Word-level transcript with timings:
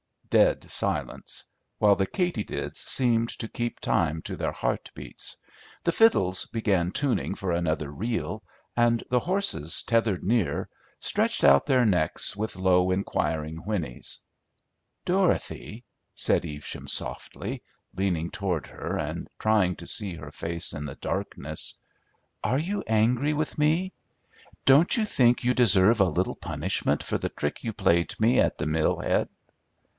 Dead 0.31 0.71
silence, 0.71 1.45
while 1.77 1.95
the 1.95 2.07
katydids 2.07 2.77
seemed 2.79 3.27
to 3.27 3.49
keep 3.49 3.81
time 3.81 4.21
to 4.21 4.37
their 4.37 4.53
heart 4.53 4.89
beats; 4.95 5.35
the 5.83 5.91
fiddles 5.91 6.45
began 6.47 6.89
tuning 6.91 7.35
for 7.35 7.51
another 7.51 7.91
reel, 7.91 8.41
and 8.75 9.03
the 9.11 9.19
horses, 9.19 9.83
tethered 9.83 10.23
near, 10.23 10.69
stretched 10.99 11.43
out 11.43 11.65
their 11.65 11.85
necks 11.85 12.33
with 12.35 12.55
low, 12.55 12.89
inquiring 12.89 13.57
whinnies. 13.57 14.19
"Dorothy," 15.03 15.83
said 16.15 16.45
Evesham 16.45 16.87
softly, 16.87 17.61
leaning 17.93 18.31
toward 18.31 18.67
her 18.67 18.97
and 18.97 19.29
trying 19.37 19.75
to 19.75 19.85
see 19.85 20.15
her 20.15 20.31
face 20.31 20.71
in 20.71 20.85
the 20.85 20.95
darkness, 20.95 21.75
"are 22.41 22.57
you 22.57 22.83
angry 22.87 23.33
with 23.33 23.57
me? 23.57 23.93
Don't 24.65 24.95
you 24.97 25.05
think 25.05 25.43
you 25.43 25.53
deserve 25.53 25.99
a 25.99 26.05
little 26.05 26.37
punishment 26.37 27.03
for 27.03 27.17
the 27.19 27.29
trick 27.29 27.63
you 27.63 27.73
played 27.73 28.15
me 28.19 28.39
at 28.39 28.57
the 28.57 28.65
mill 28.65 28.99
head?" 28.99 29.27